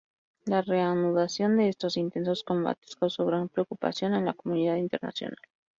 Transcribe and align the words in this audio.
La 0.45 0.63
reanudación 0.63 1.57
de 1.57 1.69
estos 1.69 1.95
intensos 1.95 2.43
combates 2.43 2.95
causó 2.95 3.23
gran 3.27 3.49
preocupación 3.49 4.15
en 4.15 4.25
la 4.25 4.33
comunidad 4.33 4.77
internacional. 4.77 5.37